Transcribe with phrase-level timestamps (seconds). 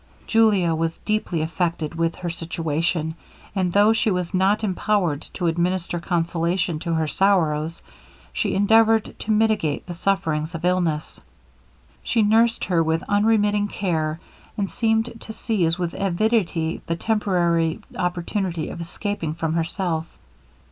[0.25, 3.13] Julia was deeply affected with her situation,
[3.55, 7.83] and though she was not empowered to administer consolation to her sorrows,
[8.33, 11.21] she endeavoured to mitigate the sufferings of illness.
[12.01, 14.19] She nursed her with unremitting care,
[14.57, 20.17] and seemed to seize with avidity the temporary opportunity of escaping from herself.